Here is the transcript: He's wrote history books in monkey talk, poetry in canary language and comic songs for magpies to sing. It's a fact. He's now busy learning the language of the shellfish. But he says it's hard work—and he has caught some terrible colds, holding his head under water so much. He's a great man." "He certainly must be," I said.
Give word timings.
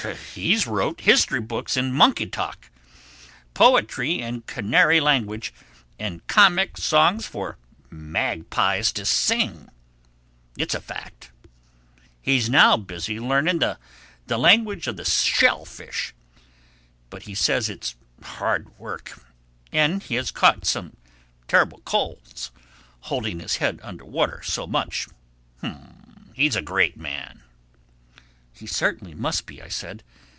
He's 0.33 0.65
wrote 0.65 1.01
history 1.01 1.39
books 1.41 1.77
in 1.77 1.93
monkey 1.93 2.25
talk, 2.25 2.71
poetry 3.53 4.19
in 4.19 4.41
canary 4.41 4.99
language 4.99 5.53
and 5.99 6.25
comic 6.25 6.75
songs 6.75 7.27
for 7.27 7.59
magpies 7.91 8.91
to 8.93 9.05
sing. 9.05 9.69
It's 10.57 10.73
a 10.73 10.81
fact. 10.81 11.29
He's 12.19 12.49
now 12.49 12.77
busy 12.77 13.19
learning 13.19 13.59
the 13.59 13.77
language 14.27 14.87
of 14.87 14.97
the 14.97 15.05
shellfish. 15.05 16.15
But 17.11 17.23
he 17.23 17.35
says 17.35 17.69
it's 17.69 17.93
hard 18.23 18.75
work—and 18.79 20.01
he 20.01 20.15
has 20.15 20.31
caught 20.31 20.65
some 20.65 20.97
terrible 21.47 21.81
colds, 21.85 22.49
holding 23.01 23.39
his 23.39 23.57
head 23.57 23.79
under 23.83 24.03
water 24.05 24.41
so 24.43 24.65
much. 24.65 25.07
He's 26.33 26.55
a 26.55 26.61
great 26.63 26.97
man." 26.97 27.37
"He 28.53 28.67
certainly 28.67 29.15
must 29.15 29.47
be," 29.47 29.59
I 29.59 29.69
said. 29.69 30.03